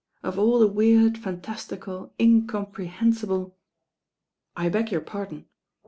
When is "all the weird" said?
0.39-1.15